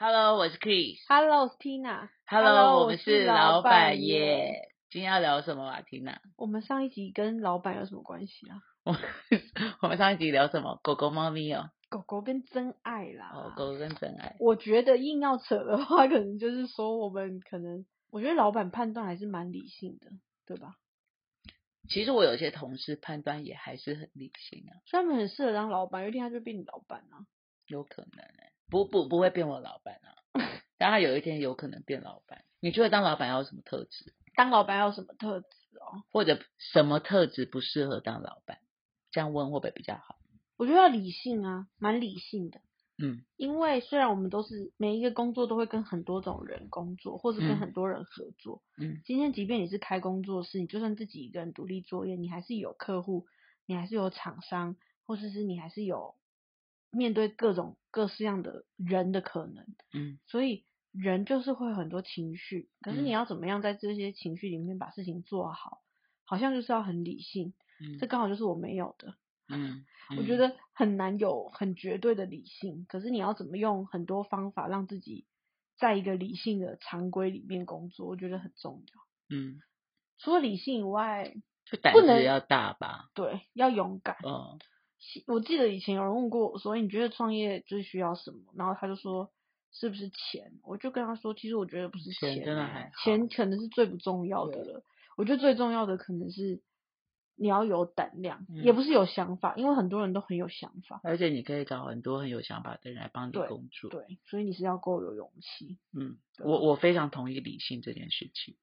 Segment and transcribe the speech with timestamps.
[0.00, 0.96] Hello，我是 Chris。
[1.08, 2.08] Hello, 是 Tina。
[2.28, 4.68] Hello，我们是是老老板板耶耶。
[4.90, 6.18] 今天要聊什么啊，Tina？
[6.36, 8.62] 我们上一集跟老板有什么关系啊？
[8.84, 9.00] 我们
[9.82, 10.78] 我们上一集聊什么？
[10.84, 13.32] 狗狗、猫咪哦，狗狗跟真爱啦。
[13.34, 14.36] 哦，狗狗跟真爱。
[14.38, 20.12] 我觉得硬要扯的话，可能就是说我们可能，我觉得老板判断还是蛮理性的，
[20.46, 20.76] 对吧？
[21.88, 27.26] 其实我有些同事判断也还是很理性啊，所以他们很适合当老板，有一天他就变你老板啊。
[27.66, 30.14] 有可能哎、不不不会变我老板啊，
[30.78, 32.44] 但他有一天有可能变老板。
[32.60, 35.46] 你觉得当老板要有什么特质，当老板要有什么特质
[35.80, 36.02] 哦？
[36.10, 38.58] 或者什么特质不适合当老板？
[39.10, 40.16] 这样问会不会比较好？
[40.56, 42.60] 我觉得要理性啊，蛮理性的。
[43.00, 53.26] 嗯因为虽然我们都是每一个工作都会跟很多种人工作，或是跟嗯很多人合作，嗯今天即便你是开工作室，你就算自己一个人独立作业，你还是有客户，
[53.66, 56.16] 你还是有厂商，或者是你还是有
[56.90, 59.66] 面对各种各式样的人的可能。
[59.92, 65.82] 嗯所以人就是会很多情绪，可是嗯你要怎么样在这些情绪里面把事情做好，
[66.24, 67.54] 好像就是要很理性。
[67.80, 69.14] 嗯这刚好就是我没有的，
[69.48, 69.84] 嗯，
[70.18, 72.86] 我觉嗯得很难有很绝对的理性。
[72.88, 75.26] 可是你要怎么用很多方法让自己
[75.78, 79.36] 在一个理性的常规里面工作，我觉得很重要。
[79.36, 79.60] 嗯，
[80.18, 81.34] 除了理性以外，
[81.66, 83.10] 就胆子要大吧。
[83.14, 84.16] 对，要勇敢。
[84.24, 84.66] 哦，其
[85.26, 88.40] 我记得以前有人问过我说，你觉得创业最需要什么？
[88.54, 89.30] 然后他就说
[89.72, 90.52] 是不是钱？
[90.62, 94.82] 我就跟他说，其实我觉得不是钱钱欸真的还好钱可能是最不重要的了。
[95.16, 96.60] 我觉得最重要的可能是
[97.36, 101.00] 你要有胆量，也嗯不是有想法，因为很多人都很有想法。
[101.04, 103.90] 而且你可以找很多很有想法的人来帮你工作。
[103.90, 105.78] 对，所以你是要够有勇气。
[105.92, 108.56] 嗯，我我非常同意理性这件事情。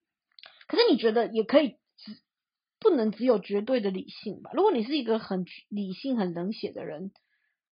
[0.67, 2.17] 可是你觉得也可以只
[2.87, 4.51] 不能只有绝对的理性吧？
[4.53, 7.11] 如果你是一个很理性、很冷血的人，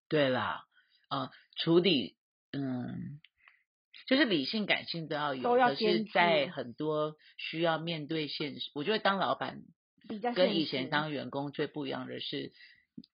[0.09, 0.63] 对啦，
[1.11, 2.15] 呃，处理，
[2.51, 3.19] 嗯，
[4.07, 9.61] 就是理性、感性都要有，都要可是，在很多需要面对现实，我觉得当老板
[10.35, 12.51] 跟以前当员工最不一样的是，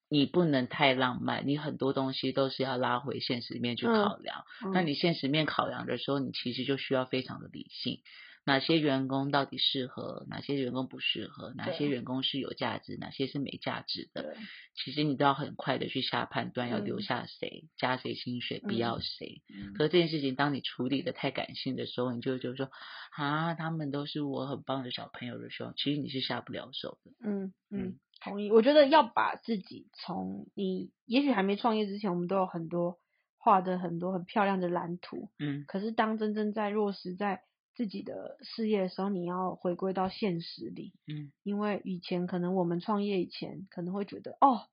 [0.09, 4.45] 你不能太浪漫，你很多东西都是要拉回现实面去嗯考量。
[4.73, 8.01] 那嗯你现实面考量的时候，你其实就需要非常的理性。
[8.45, 14.35] 哪些员工到底适合，哪些员工不适合，哪些员工是有价值，哪些是没价值的，对
[14.75, 19.43] 其实你都要很快的去下判断，要留嗯下谁，加谁薪水，不要谁。
[19.53, 22.71] 嗯可是这件事情，当你处理的太感性的时候，你就会觉得说
[23.11, 27.11] 啊，他们都是我很棒的小朋友的时候，其实你是下不了手的。
[27.23, 28.49] 嗯嗯嗯，同意。
[28.51, 32.97] 我觉得要把自己从你也许还没创业之前，我们都有很多
[33.37, 37.43] 画的很多很漂亮的蓝图，嗯可是当真正在落实在
[37.79, 40.91] 自己的事业的时候，你要回归到现实里。
[41.07, 44.67] 嗯因为以前可能我们创业以前可能会觉得，哦，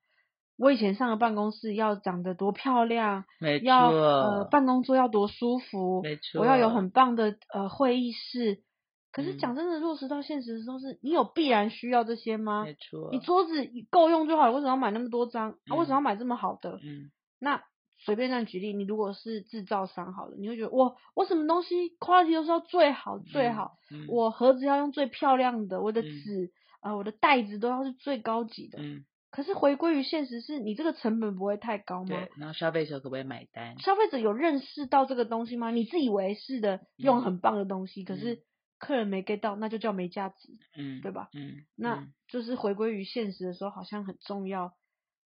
[0.58, 8.64] 我以前上了办公室要长得多漂亮，没要呃办公桌要多舒服，没错，我要有很棒的呃会议室。
[9.12, 12.74] 可是嗯讲真的，落实到现实的时候是，你有必然需要这些吗没？
[12.74, 13.52] 错，你桌子
[13.88, 15.52] 够用就好了，为什么要买那么多张？
[15.68, 16.80] 啊，为什么嗯要买这么好的？
[16.82, 17.62] 嗯那
[18.06, 28.78] 随便这样举例，你如果是制造商好了，你会觉得我我什么东西 quality 都是要最好最好，，嗯我盒子要用最漂亮的，我的嗯纸啊、呃我的袋子都要是最高级的。
[28.80, 33.78] 嗯可是回归于现实，是你这个成本不会太高吗对？，然后消费者可不可以买单？
[33.80, 35.70] 消费者有认识到这个东西吗？
[35.70, 38.42] 你自以为是的用嗯很棒的东西，可嗯是
[38.78, 41.28] 客人没 get 到，那就叫没价值，嗯，对吧？
[41.34, 44.72] 嗯，那嗯就是回归于现实的时候，好像很重要。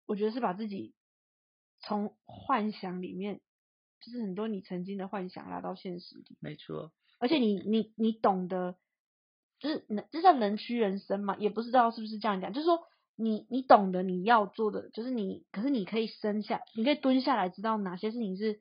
[0.08, 0.92] 我觉得是把自己
[1.80, 3.40] 从幻想里面，
[4.00, 8.76] 就是很多你曾经的幻想拉到现实里，没错，而且你你你懂得，
[9.58, 12.80] 就是人这叫人趋人生嘛，也不知道是不是这样讲，就是说
[13.16, 18.60] 你你懂得你要做的，就是你，可是你可以生下，你可以蹲下来，知道哪些事情是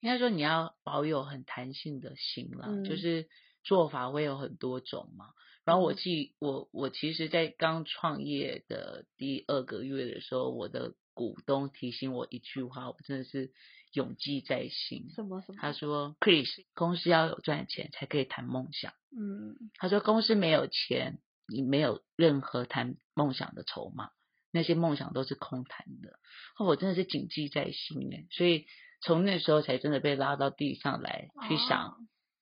[0.00, 2.98] 应该说你要保有很弹性的心啦，就嗯。
[2.98, 3.28] 是
[3.64, 5.26] 做法会有很多种嘛。
[5.64, 5.96] 然后我嗯。
[5.96, 13.50] 记我我其实，在刚创业的第二个月的时候，我的股东提醒我一句话，我真的是
[13.92, 15.10] 永记在心。
[15.16, 18.92] 什么什么，他说：“Chris，公司要有赚钱才可以谈梦想。
[19.10, 21.18] 嗯他说公司没有钱，
[21.48, 24.10] 你没有任何谈梦想的筹码，
[24.52, 26.20] 那些梦想都是空谈的。
[26.56, 28.66] 哦，我真的是谨记在心哎，所以
[29.02, 31.96] 从那时候才真的被拉到地上来去想，哦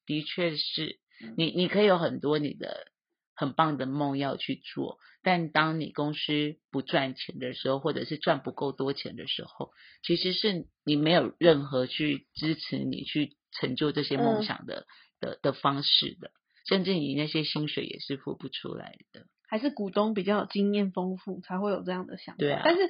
[0.04, 2.92] 的确是嗯你你可以有很多你的
[3.36, 9.70] 很棒的梦要去做，但当你公司不赚钱的时候，或者是赚不够多钱的时候，
[10.02, 14.86] 其实是你没有任何去支持你去成就这些梦嗯想的、
[15.20, 16.32] 的的方式的，
[16.66, 19.26] 甚至你那些薪水也是付不出来的。
[19.48, 22.38] 还是股东比较有经验丰富，才会有这样的想法。
[22.38, 22.62] 对啊。
[22.64, 22.80] 但是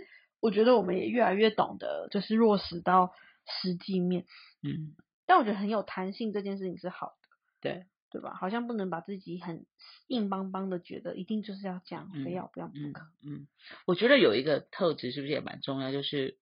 [0.40, 3.12] 我觉得我们也越来越懂得，就是落实到
[3.60, 4.24] 实际面。
[4.62, 4.94] 嗯。
[5.26, 7.28] 但我觉得很有弹性这件事情是好的，
[7.60, 8.34] 对，对吧？
[8.34, 9.66] 好像不能把自己很
[10.06, 13.06] 硬邦邦的觉得一定就是要这样，非要不要不嗯可。
[13.22, 13.48] 嗯，
[13.86, 16.38] 我觉得有一个特质是不是也蛮重要，就是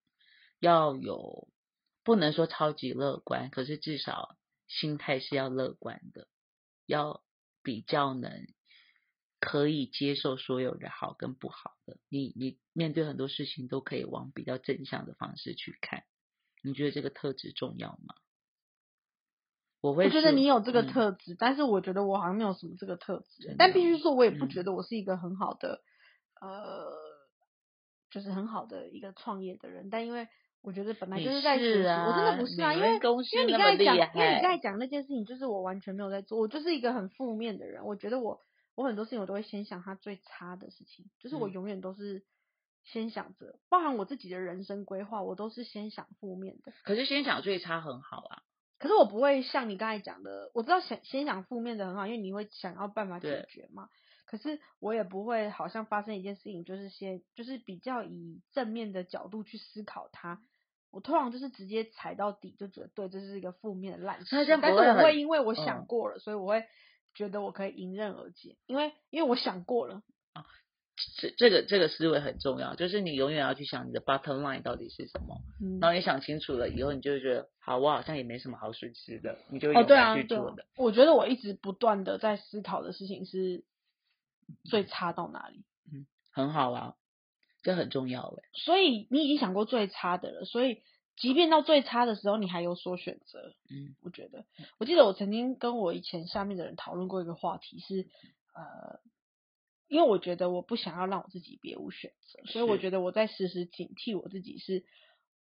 [0.60, 1.48] 要有
[2.04, 4.36] 不能说超级乐观，可是至少
[4.68, 6.28] 心态是要乐观的，
[6.86, 7.22] 要
[7.62, 8.46] 比较能
[9.40, 11.98] 可以接受所有的好跟不好的。
[12.08, 16.04] 你你面对很多事情都可以往比较正向的方式去看。
[16.62, 18.14] 你觉得这个特质重要吗？
[19.84, 23.54] 我会觉得你有这个嗯特质，但是我觉得我好像没有什么这个特质。
[23.58, 25.82] 但必须说，我也不嗯觉得我是一个很好的，
[26.40, 26.90] 呃，
[28.10, 29.90] 就是很好的一个创业的人。
[29.90, 30.26] 但因为
[30.62, 37.84] 我觉得本来就是在我真的不是啊，因为因为你刚才讲，因为你刚才讲那件事情，就是我完全没有在做，我就是一个很负面的人。
[37.84, 38.40] 我觉得我
[38.74, 42.24] 我很多事情我都会先想他最差的事情，就是我嗯永远都是
[42.84, 46.72] 先想着，包含我自己的人生规划，我都是先想负面的。
[46.84, 48.42] 可是先想最差很好啊。
[48.84, 53.88] 可是我不会像你刚才讲的，我知道想先想负面的很好，因为你会想要办法解决嘛。
[54.26, 60.38] 可是我也不会好像发生一件事情，就是先就是比较以正面的角度去思考它。
[60.90, 64.22] 我通常就是直接踩到底，就觉得对，这是一个负面的烂
[64.60, 66.66] 但是我不会因为我想嗯过了，所以我会
[67.14, 70.02] 觉得我可以迎刃而解，因为因为我想过了。
[71.16, 80.64] 这这个这个思维很重要，就是你永远要去想你的 bottom line 到底是什么，嗯然后你想清楚了以后，你就会觉得好，我好像也没什么好损失的，你就会哦，勇对啊，对啊做的。
[80.76, 83.64] 我觉得我一直不断的在思考的事情是
[84.64, 85.64] 最差到哪里。
[85.92, 86.94] 嗯很好啊，
[87.62, 88.48] 这很重要哎。
[88.52, 90.82] 所以你已经想过最差的了，所以
[91.16, 93.52] 即便到最差的时候，你还有所选择。
[93.70, 94.44] 嗯我觉得，
[94.78, 98.06] 我记得我曾经跟我以前下面的人讨论过一个话题是，
[98.54, 99.00] 呃，
[99.94, 104.84] 因为我觉得我不想要让我自己别无选择，所以我觉得我在时时警惕我自己是，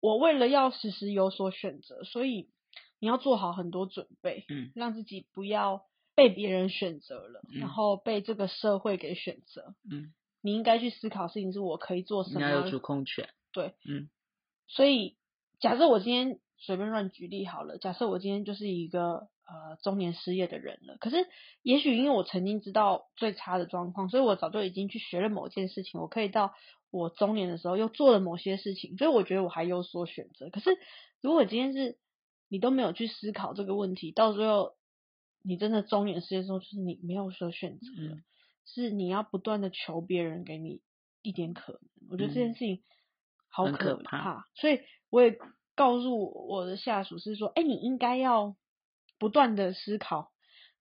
[0.00, 2.50] 我为了要时时有所选择，所以
[2.98, 5.84] 你要做好很多准备，嗯，让自己不要
[6.16, 9.76] 被别人选择了，嗯然后被这个社会给选择。
[9.88, 10.12] 嗯，
[10.42, 13.28] 你应该去思考事情是我可以做什么样你要有主控权。
[13.52, 14.10] 对，嗯，
[14.66, 15.16] 所以
[15.60, 21.26] 假设我今天随便乱举例好了，假设我今天就是一个呃中年失业的人了，可是
[21.62, 26.54] 也许因为我曾经知道最差的状况，所以我早就已经去学了某件事情，我可以到
[26.90, 30.50] 我中年的时候又做了某些事情，所以我觉得我还有所选择。
[30.50, 30.70] 可是
[31.20, 31.98] 如果今天是
[32.48, 34.74] 你都没有去思考这个问题，到最后
[35.42, 38.22] 你真的中年失业的时候，就是你没有所选择了，嗯
[38.66, 40.80] 是你要不断的求别人给你
[41.22, 41.80] 一点可能。
[42.10, 42.82] 我觉得这件嗯事情
[43.48, 44.80] 好可怕，怕所以
[45.10, 45.36] 我也
[45.74, 48.54] 告诉我的下属是说，哎，你应该要
[49.20, 50.32] 不断的思考。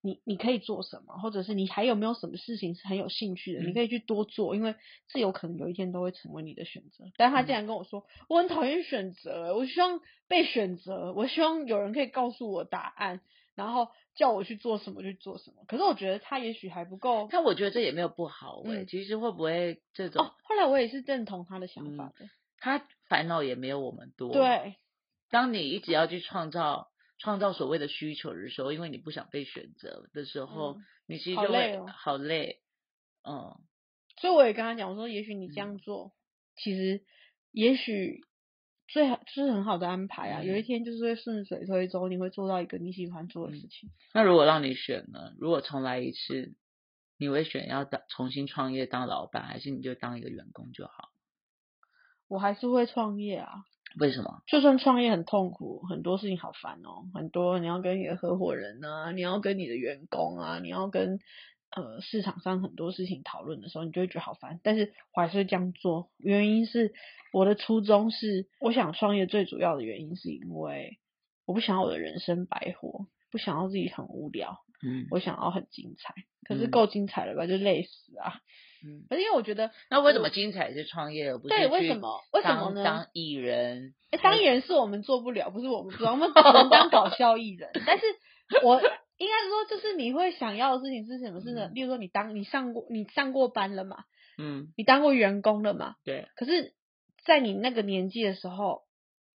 [0.02, 4.76] 你你可以做什么，或者是你还有没有什么事情是很有兴趣的，你嗯可以去多做，因为
[5.10, 7.04] 这有可能有一天都会成为你的选择。
[7.18, 10.00] 但他竟然跟我说，我很讨厌选择，我希望
[10.30, 13.20] 被选择，我希望有人可以告诉我答案，
[13.56, 15.66] 然后叫我去做什么就去做什么。
[15.68, 17.28] 可是我觉得他也许还不够。
[17.30, 22.30] 但我觉得这也没有不好哎、嗯其实会不会这种、哦，后来我也是认同他的想法的。
[22.58, 24.76] 他烦恼也没有我们多。，对，
[25.30, 26.89] 当你一直要去创造
[27.20, 32.62] 创造所谓的需求的时候，因为你不想被选择的时候，嗯你其实就会好累哦好累。
[33.24, 33.60] 嗯，
[34.22, 36.14] 所以我也跟他讲，我说也许你这嗯样做，
[36.56, 37.04] 其实
[37.52, 38.22] 也许
[38.88, 40.44] 最好就是很好的安排啊。
[40.44, 43.90] 有一嗯天就是会顺水推舟，你会做到一个你喜欢做的嗯事情。
[44.14, 45.34] 那如果让你选呢？
[45.38, 46.56] 如果重来一次，
[47.18, 51.10] 你会选要当重新创业当老板，还是你就当一个员工就好？
[52.28, 53.66] 我还是会创业啊，
[53.98, 54.44] 为什么？
[54.48, 61.20] 就算创业很痛苦，很多事情好烦哦，很多你要跟你的合伙人啊，你要跟你的员工啊，你要跟
[61.72, 64.60] 呃市场上很多事情讨论的时候，你就会觉得好烦。
[64.64, 66.94] 但是我还是会这样做，原因是
[67.34, 71.00] 我的初衷是，我想创业最主要的原因是因为
[71.46, 76.14] 我不想要我的人生白活，不想要自己很无聊，嗯我想要很精彩。
[76.46, 78.42] 可是嗯够精彩了吧，就累死啊！
[78.84, 87.70] 嗯，可是因为我觉得，那为什么精彩是创业，而不对为什么为什么当呢当艺人，哎，当艺人是我们做不了，不是我们做，我们只能当搞笑艺人。
[87.86, 88.06] 但是
[88.64, 88.82] 我
[89.18, 91.42] 应该说，就是你会想要的事情是什么？
[91.42, 91.66] 是呢？
[91.68, 94.06] 嗯例如说，你当你上过你上过班了嘛？
[94.38, 95.96] 嗯，你当过员工了嘛？
[96.06, 96.74] 对，可是，
[97.26, 98.84] 在你那个年纪的时候，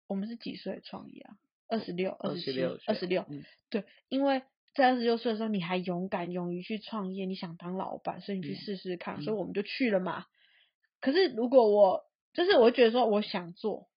[0.07, 1.33] 我们是几岁创业啊？
[1.69, 3.25] 二十六、二十六，二十六。
[3.31, 4.43] 嗯对，因为
[4.75, 10.27] 在二十六岁的时候，你还勇敢、勇于去创业，你想当老板，所以你去嗯试试看，嗯所以我们就去了嘛。
[11.01, 13.89] 可是如果我就是我觉得说，我想做，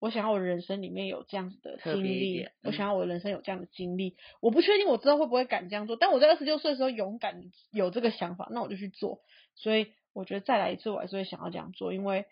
[0.00, 9.20] 我想要我人生里面有这样子的经历我想要我人生有这样的经历，我不确定我之后会不会敢这样做，但我在二十六岁的时候勇敢有这个想法，那我就去做。
[9.54, 12.26] 所以我觉得再来一次，我还是会想要这样做，因为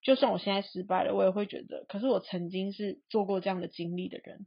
[0.00, 4.46] 就算我现在失败了，我也会觉得，可是我曾经是做过这样的经历的人，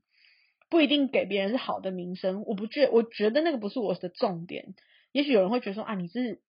[0.70, 2.44] 不一定给别人是好的名声。
[2.46, 4.76] 我不觉，我觉得那个不是我的重点。
[5.12, 6.42] 也许有人会觉得说啊，你是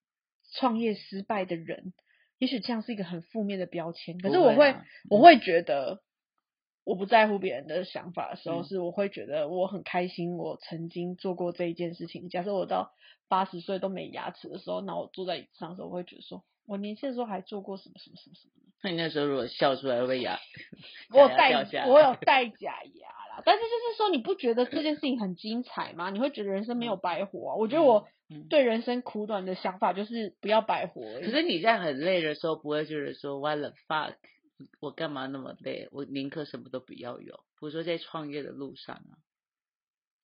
[0.53, 1.93] 创业失败的人，
[2.39, 4.19] 也许这样是一个很负面的标签。
[4.19, 4.75] 可是我会，
[5.09, 6.03] 我会觉得。
[6.83, 12.31] 我不在乎别人的想法的时候，嗯是我会觉得我很开心，我曾经做过这一件事情。
[12.31, 12.91] 假设我到
[13.29, 18.53] 八十岁都没牙齿的时候，那我坐在椅子上的时候，我会觉得说，我年轻的时候还做过什么什么什么什么。
[18.83, 20.41] 那你那时候如果笑出来会牙？
[21.13, 21.53] 我有 戴
[21.87, 23.09] 我有戴假牙
[23.41, 26.11] 啦，但是就是说，你不觉得这件事情很精彩吗？
[26.11, 27.55] 你会觉得人生没有白活啊？
[27.57, 31.03] 我觉得我嗯对人生苦短的想法就是不要白活。
[31.21, 34.15] 可是你在很累的时候，不会觉得说 what the fuck，
[34.81, 35.89] 我干嘛那么累？
[35.91, 37.35] 我宁可什么都不要有。
[37.35, 39.19] 比如说在创业的路上啊，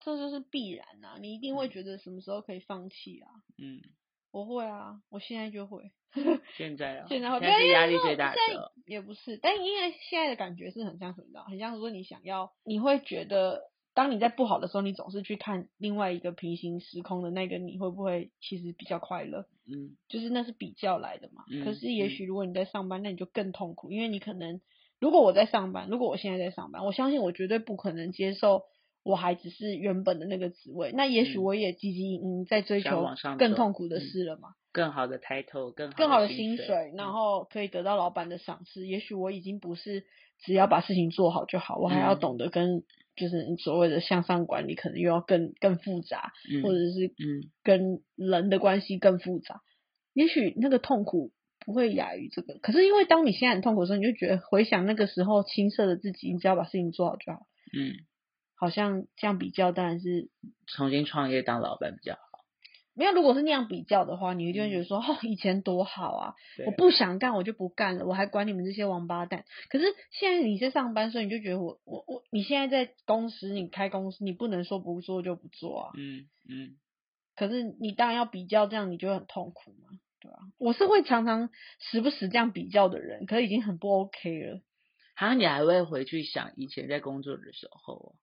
[0.00, 3.28] 这就是必然啊，你一定会觉得什么时候可以放弃啊？
[3.58, 3.82] 嗯，
[4.30, 5.90] 我会啊，我现在就会。
[6.56, 8.38] 现在啊，现在会，现在是压力最大的。
[8.86, 13.64] 也不是，但因为现在的感觉是很像什么，的很像说你想要，你会觉得，
[13.94, 19.46] 当你在不好的时候，你总是去看另外一个平行时空的那个你，会不会其实比较快乐？
[19.68, 21.44] 嗯就是那是比较来的嘛。
[21.50, 24.60] 嗯可是也嗯许如果你在上班，那你就更痛苦，因为你可能，
[25.00, 28.62] 如果我在上班，如果我现在在上班，我相信我绝对不可能接受。
[29.06, 33.06] 我还只是原本的那个职位，那也许嗯我也积极营营在追求
[33.38, 34.48] 更痛苦的嗯事了嘛。
[34.72, 38.86] 更好的 title，更更好的薪薪水，然嗯后可以得到老板的赏识。
[38.88, 40.04] 也许我已经不是
[40.44, 42.82] 只要把事情做好就好，我还要嗯懂得跟
[43.14, 49.62] 就是你所谓的向上管理，可能又要更更复杂，嗯或者是嗯跟人的关系更复杂。
[50.12, 51.30] 也许那个痛苦
[51.64, 57.46] 不会亚于这个，可是因为当你现在很痛苦的时候，你就觉得回想那个时候青涩的自己，你只要把事情做好就好。
[57.72, 57.96] 嗯，
[58.56, 60.28] 好像这样比较当然是
[60.66, 62.20] 重新创业当老板比较好。
[62.98, 63.12] 没有。
[63.12, 66.34] 如果是那样比较的话，你一定会觉得说，哦，以前多好啊，
[66.64, 69.44] 我不想干，我就不干了，我还管你们这些王八蛋。
[69.68, 75.92] 可是现在你在上班，所以你就觉得我我我，你现在在公司，你开公司，你不能说不做就不做啊。
[75.94, 76.76] 嗯嗯，
[77.36, 84.62] 可是你当然要比较，这样你就会很痛苦嘛，对吧、我是会常常时不时这样比较的人，可是已经很不 OK 了。
[85.14, 88.14] 好像你还会回去想以前在工作的时候哦。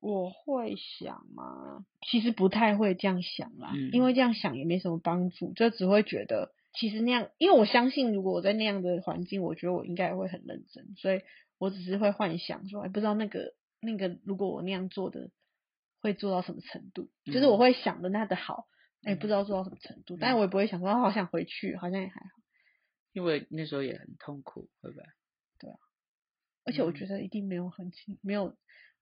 [0.00, 1.84] 我会想吗？
[2.08, 3.90] 其实不太会这样想啦，嗯。
[3.92, 11.22] 因为这样想也没什么帮助，就只会觉得其实那样，因为我相信如果我在那样的环境，我觉得我应该会很认真，所以
[11.58, 15.30] 我只是会幻想说，哎，不知道那个那个如果我那样做的
[16.00, 17.58] 会做到什么程度，就是我嗯。
[17.58, 18.68] 会想的那的好，
[19.02, 22.26] 哎，嗯不知道做到什么程度，但是我也不会想说，啊好想回去，好像也还好，
[23.12, 25.04] 因为那时候也很痛苦，会不会？
[26.64, 26.94] 而且我嗯。
[26.94, 28.54] 觉得一定没有很轻，没有，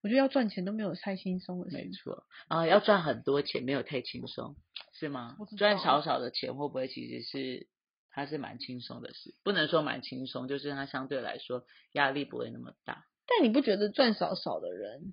[0.06, 1.90] 我觉得要赚钱都没有太轻松的事没。
[1.90, 4.54] 错啊，要赚很多钱没有太轻松，
[4.92, 5.36] 是吗？
[5.58, 7.66] 赚少少的钱会不会其实是
[8.10, 9.34] 它是蛮轻松的事？
[9.42, 13.04] 不能说蛮轻松，就是它相对来说压力不会那么大。
[13.26, 15.12] 但你不觉得赚少少的人，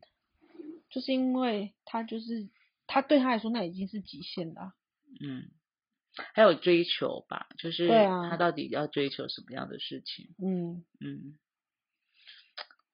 [0.92, 2.50] 就是因为他就是
[2.86, 4.74] 他对他来说那已经是极限了啊、
[5.20, 5.50] 嗯，
[6.36, 7.88] 还有追求吧，就是
[8.30, 10.36] 他到底要追求什么样的事情？
[10.38, 11.40] 嗯，嗯，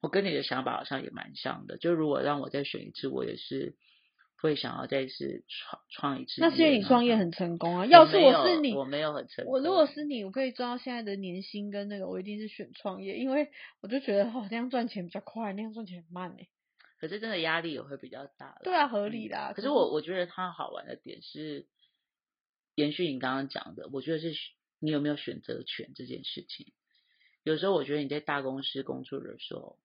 [0.02, 1.78] 我跟你的想法好像也蛮像的。
[1.78, 3.76] 就如果让我再选一次，我也是
[4.38, 6.40] 会想要再次创创一次。
[6.40, 7.86] 那是因为你创业很成功啊。
[7.86, 9.54] 要是我是你，我没有很成功。
[9.54, 13.50] 我如果是你，我可以赚到现在的年薪跟那个，我一定是选创业，因为
[13.82, 16.48] 我就觉得哦，那样赚钱比较快，那样赚钱很慢哎、
[17.00, 18.62] 可是真的压力也会比较大啦。
[18.64, 19.54] 对啊，合理嗯啦。
[19.54, 21.68] 可是我我觉得它好玩的点是，
[22.76, 24.34] 延续你刚刚讲的，我觉得是
[24.80, 26.72] 你有没有选择权这件事情。
[27.44, 29.78] 有时候我觉得你在大公司工作的时候，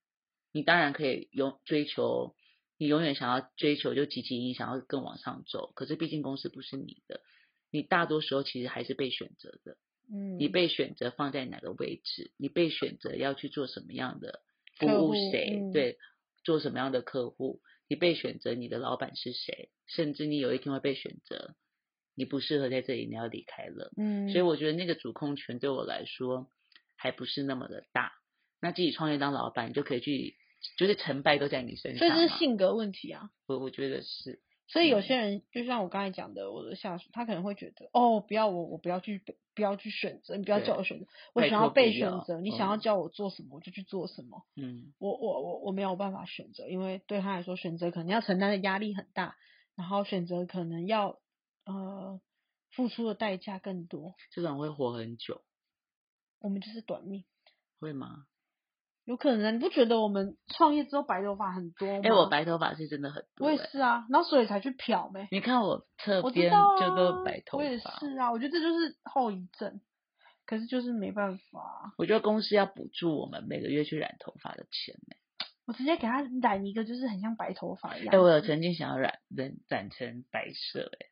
[0.55, 2.37] 你当然可以永追求，
[2.79, 5.73] 你永远想要追求就积极你，想要更往上走。
[5.75, 7.21] 可是毕竟公司不是你的，
[7.73, 9.77] 你大多时候其实还是被选择的。
[10.09, 14.43] 嗯，你被选择放在哪个位置，你被选择要去做什么样的
[14.79, 15.99] 服务谁，嗯对，
[16.45, 21.57] 做什么样的客户，你被选择你的老板是谁，甚至你有一天会被选择，
[22.15, 23.91] 你不适合在这里，你要离开了。
[23.97, 26.49] 嗯，所以我觉得那个主控权对我来说
[26.95, 28.13] 还不是那么的大。
[28.61, 30.37] 那自己创业当老板，你就可以去，
[30.77, 32.19] 就是成败都在你身上所以上。
[32.19, 33.31] 这是性格问题啊。
[33.47, 39.23] 我我觉得是，所以有嗯些人就像我刚才讲的，我的下属他可能会觉得，哦，不要我，我不要去，
[39.55, 44.45] 不要去选择，你不要叫我选择，我想要被选择，你想要嗯叫我做什么，我就去做什么。
[44.57, 49.37] 嗯我我我我没有办法选择，因为对他来说，选择可能要承担的压力很大，
[49.77, 51.19] 然后选择可能要
[51.67, 52.21] 呃
[52.71, 54.15] 付出的代价更多。
[54.31, 55.43] 这种会活很久，
[56.41, 57.25] 我们就是短命，
[57.81, 58.27] 会吗？
[59.05, 62.01] 有可能啊你不觉得我们创业之后白头发很多吗？
[62.05, 65.29] 哎、我白头发是真的很多、我也欸是啊，然后所以才去漂呗。
[65.31, 69.81] 你看我侧边就都啊白头发我也，是啊，我觉得这就是后遗症，
[70.47, 71.93] 可是就是没办法啊。
[71.99, 75.17] 我觉得公司要补助我们每个月去染头发的钱呢、
[75.67, 78.15] 我直接给他染一个就是很像白头发一样。
[78.15, 81.07] 哎、我有曾经想要染染染成白色、哎，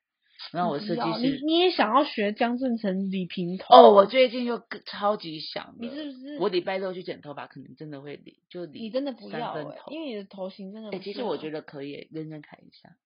[0.50, 3.74] 然后我设计你师，你也想要学江正成理平头？
[3.74, 6.38] 哦，我最近又超级想，你是不是？
[6.40, 12.96] 我礼拜六去剪头发，可能真的会理，就理你真的不要哎、因为你的头型真的其实我觉得得可以认真看一下，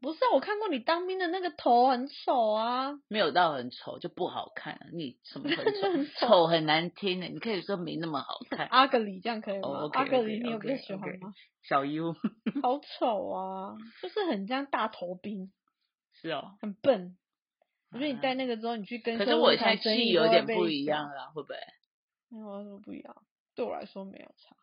[0.00, 3.00] 不是啊，我看过你当兵的那个头很丑啊。
[3.08, 6.12] 没有到很丑就不好看、啊，你什么很真的很丑？
[6.20, 8.66] 丑丑很难听的、你可以说没那么好看。
[8.68, 9.90] 阿格里这样可以吗？
[9.92, 11.34] 阿格里你有比较 OK，喜欢吗？
[11.64, 12.14] 小 U
[12.62, 15.50] 好丑啊，就是很像大头兵，
[16.20, 17.16] 是哦，很笨。
[17.90, 21.08] 我觉得你戴啊那个之后，你去跟可是我现在谈生意气有点不一样。
[21.08, 21.56] 了，会不会？
[22.28, 23.22] 没有，什么不一样，
[23.54, 24.54] 对我来说没有差。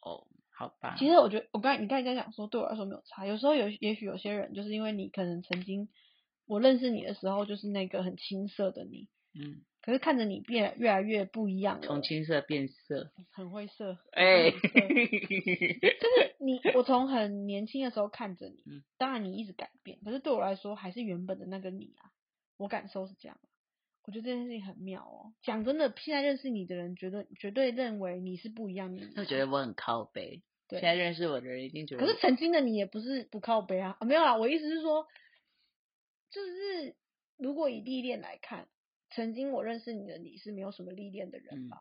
[0.00, 0.96] 哦，好吧。
[0.98, 3.24] 其实我觉得，我刚才你刚才在讲说，对我来说没有差。
[3.26, 5.88] 有时候有，也许有些人就是因为你可能曾经
[6.46, 22.10] 我认识你的时候，就是那个很青涩的你，嗯，可是看着你变越来越不一样了，从青色变色，很会色，哎、就是你， 我从很年轻的时候看着你，嗯当然你一直改变，可是对我来说还是原本的那个你啊，
[22.58, 23.38] 我感受是这样。
[24.04, 25.32] 我觉得这件事情很妙哦。
[25.42, 29.12] 讲真的，现在认识你的人，绝对绝对认为你是不一样的你啊。
[29.16, 30.42] 就觉得我很靠背。
[30.68, 35.06] 对现在认识我的人一定觉得，可是曾经的你也不是不靠背啊，啊没有啦，我意思是说，
[36.30, 36.96] 就是
[37.36, 38.66] 如果以历练来看，
[39.16, 41.78] 曾经我认识你的你是没有什么历练的人吧，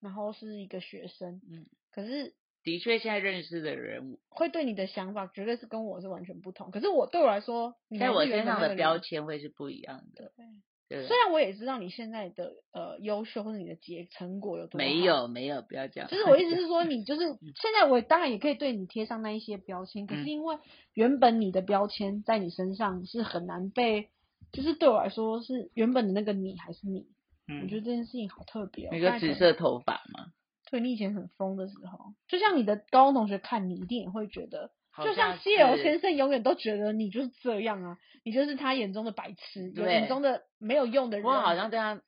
[0.00, 6.70] 然后是一个学生，嗯，可是的确现在认识的人，会对你的想法绝对是跟我是完全不同。
[6.70, 10.32] 可是我对我来说，你在我身上的标签会是不一样的。
[10.36, 16.08] 对对虽然我也知道你现在的呃优秀或者你的结成果有多没有没有，不要这样。
[16.08, 17.20] 就是我意思是说， 你就是
[17.60, 20.58] 现在我当然也可以对你贴上那一些标签，可是嗯因为
[20.94, 24.08] 原本你的标签在你身上是很难被，
[24.52, 27.06] 就是对我来说是原本的那个你还是你，
[27.46, 28.90] 嗯，我觉得这件事情好特别哦。
[28.92, 30.32] 那个紫色头发嘛，
[30.70, 41.26] 对你以前很疯的时候，就像你的高中同学看你，一定也会觉得，好就像像谢友先生永远都觉得你就是这样啊，你就是他眼中的白痴，对眼中的没有用的人。
[41.26, 42.02] 我好像在他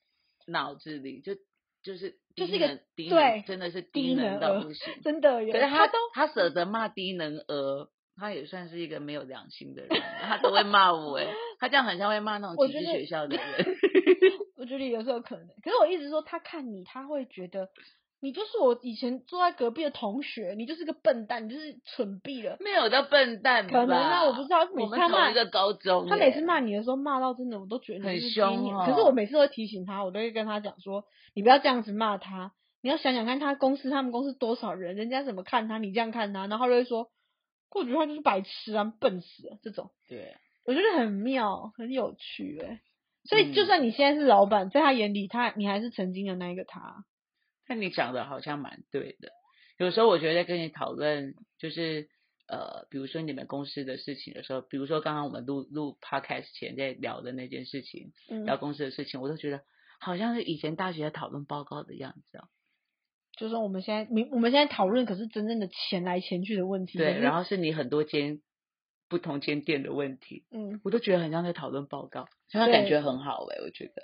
[0.47, 1.35] 脑子里就
[1.83, 4.95] 就是就是一个能低对能，真的是低低能到不行。
[5.03, 7.89] 真的，可是他他都他舍得骂低能儿，
[8.21, 11.27] 他也算是一个没有良心的人，他都会骂我哎，
[11.59, 13.47] 他这样很像会骂那种体制我觉得学校的人。
[14.59, 17.71] 我觉得有时候可能，可是我一直说他看你，他会觉得
[18.21, 22.59] 你就是我以前坐在隔壁的同学，你就是个笨蛋，你就是蠢毙了。
[22.61, 31.05] 没有叫笨蛋，可能啊我不知道每我们同一个高中耶，他每次骂你的时候，骂到真的我都觉得很凶可是我每次都会提醒他，我都会跟他讲说，
[31.35, 32.53] 你不要这样子骂他，
[32.83, 37.09] 你要想想看他公司他们公司多少人，人家怎么看他，你这样看他，然后他就会说，
[37.73, 39.91] 我觉得他就是白痴啊，笨死了这种。
[40.09, 42.81] 对，我觉得很妙，很有趣哎。
[43.25, 47.05] 所以就嗯算你现在是老板，在他眼里，他你还是曾经的那一个他。
[47.67, 49.31] 但你讲的好像蛮对的。
[49.79, 52.09] 有时候我觉得跟你讨论，就是
[52.49, 59.63] 呃，比如说你们公司的事情的时候，比如说刚刚我们录录 podcast 前在聊的那件事情，嗯，聊公司的事情，我都觉得
[60.01, 62.49] 好像是以前大学讨论报告的样子哦。
[63.41, 66.99] 就是说我们现在，你我们现在讨论可是真正的钱来钱去的问题。
[66.99, 68.43] 对，然后后是你很多间
[69.09, 74.03] 不同间店的问题，嗯，我都觉得很像在讨论报告，现在感觉很好哎、我觉得。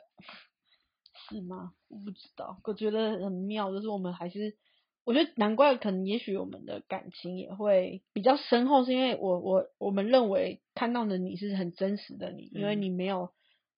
[1.28, 1.74] 是吗？
[1.88, 4.56] 我不知道，我觉得很妙，就是我们还是，
[5.04, 13.34] 我觉得难怪可能也许我们的感情也会比较深厚，是因为我我我们认为看到的你是很真实的你，因为嗯你没有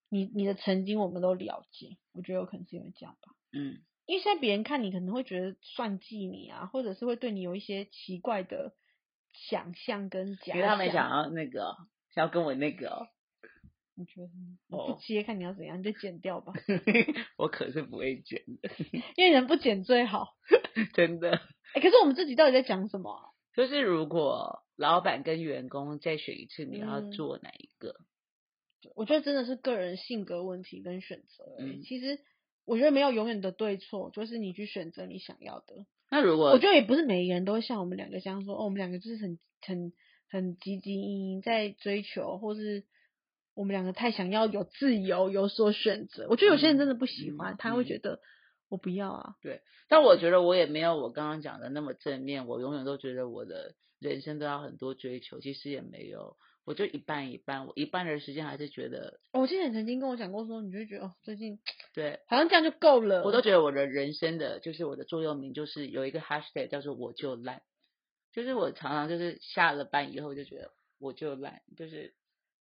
[0.08, 3.32] 你你的曾经我们都了解，我觉得有可能是因为这样吧。
[3.50, 8.72] 嗯，因为现在别人看你可能会觉得算计你啊，或者是会对你有一些奇怪的
[9.34, 11.76] 想象跟假因为他们想想要那个哦，
[12.14, 13.06] 想要跟我那个、哦，
[13.94, 16.54] 你觉得接看你要怎样，你就剪掉吧，
[17.36, 18.70] 我可是不会剪的，
[19.16, 20.34] 因为人不剪最好。
[20.94, 21.42] 真的。
[21.74, 23.22] 哎、可是我们自己到底在讲什么啊、
[23.54, 27.94] 就是如果老板跟员工再选一次，你要嗯做哪一个？
[28.94, 31.64] 我觉得真的是个人性格问题跟选择、欸。
[31.64, 32.18] 嗯其实
[32.68, 35.86] 我觉得没有永远的对错，就是你去选择你想要的。
[36.10, 39.92] 那如果我觉得也不是每一个人都会像我们两个这样说，哦，我们两个就是很很
[40.28, 42.84] 很汲汲营营在追求，或是
[43.54, 46.26] 我们两个太想要有自由，有所选择。
[46.28, 48.20] 我觉得有些人真的不喜欢，嗯他会嗯觉得
[48.68, 49.34] 我不要啊。
[49.40, 56.36] 对但我觉得我也没有我刚刚讲的那么正面，我永远都觉得我的人生都要很多追求，其实也没有，
[56.68, 61.58] 我就一半一半，我一半的时间还是觉得，哦我记得你曾经跟我讲过说，你就觉得哦，最近
[61.94, 63.24] 对好像这样就够了。
[63.24, 67.62] 我都觉得我的人生的就是我的座右铭就是有一个 hashtag 叫做我就烂，
[68.34, 72.12] 就是我常常就是下了班以后就觉得我就烂，就是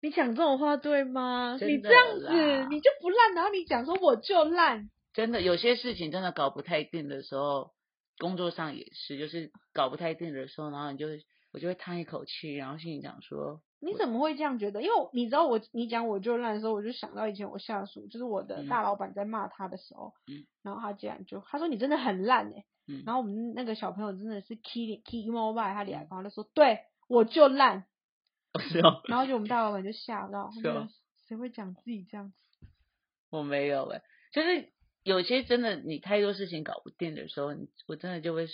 [0.03, 1.57] 你讲这种话对吗？
[1.59, 2.29] 你这样子
[2.69, 7.71] 你就不烂，然后你讲说我就烂，真的有些事情真的搞不太定的时候，
[8.19, 14.81] 工作上也是，就是搞不太定的时候，然后你就会我就会叹一口气，然后心里讲说，你怎么会这样觉得？
[14.81, 18.67] 因为你知道我你讲我就烂的时候，我就想到以前我下属，就是我的嗯。
[18.67, 20.45] 大老板在骂他的时候，嗯。
[20.63, 27.85] 然后他竟然就他说你真的很烂哎、嗯，然后我们那个小朋友真的是 key key mobile，他脸红他就说对我就烂，
[28.59, 30.87] 是哦，然后就我们大老板就吓到，他是哦
[31.27, 32.67] 谁会讲自己这样子？
[33.29, 34.71] 我没有哎、就是
[35.03, 38.47] 有些真的你太多事情搞不定的时候，你我真的就会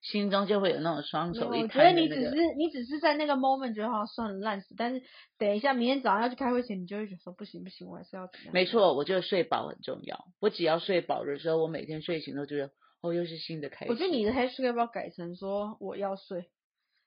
[0.00, 2.54] 心中就会有那种双手一没有我觉得你只是。
[2.56, 5.02] 你只是在那个 moment 觉得好像算了烂死，但是
[5.38, 8.52] 等一下明天早上要去开会前，你就会觉得说不行不行，我还是要怎样？
[8.52, 10.24] 没，错，我觉得睡饱很重要。
[10.40, 12.70] 我只要睡饱的时候，我每天睡醒都觉得
[13.02, 13.92] 哦，又是新的开始。
[13.92, 16.46] 我觉得你的 hashtag 要不要改成说我要睡？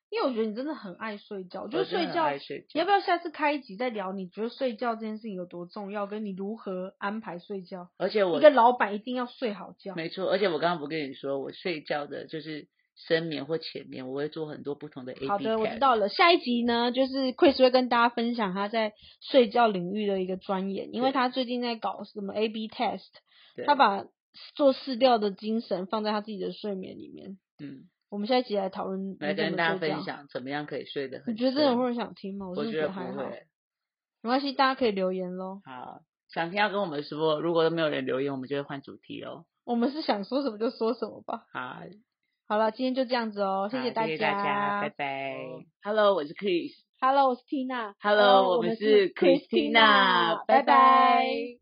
[0.10, 4.12] 因为我觉得你真的很爱睡觉，我觉得我真的很睡觉你要不要下次开一集再聊？
[4.12, 7.90] 你觉得睡觉这件事情有多重要，跟你如何安排睡觉？
[7.98, 9.96] 而且我一个老板一定要睡好觉。
[9.96, 12.68] 没错，而且我刚刚不跟你说，我睡觉的就是
[13.08, 16.08] 深眠或浅眠，我会做很多不同的 A B 好的，我知道了。
[16.10, 23.10] 下一集呢，就是 Chris 会跟大家分享他在睡觉领域的一个专研，因为他最近在搞什么 A B test，
[23.66, 24.06] 他把
[24.56, 27.38] 做试调的精神放在他自己的睡眠里面。
[27.60, 30.04] 嗯，我们下一集来讨论来跟大家分。
[30.04, 31.38] 享怎么样可以睡得很你。
[31.38, 32.48] 觉得真的会有人想听吗？
[32.50, 33.30] 我觉得还好，
[34.22, 35.62] 没关系，大家可以留言喽。
[35.66, 39.46] 好，想听要跟我们说，如果都没有人留言，我们就会换主题哦。
[39.64, 41.46] 我们是想说什么就说什么吧。
[41.52, 41.82] 好，
[42.52, 44.90] 好了，今天就这样子哦，谢谢大谢大家，拜。
[44.90, 45.36] 拜。
[45.84, 46.74] Hello，我是 Chris。
[47.00, 47.94] Hello，我是 Tina。
[48.02, 49.08] Hello，我我们是
[50.46, 51.61] 拜拜拜拜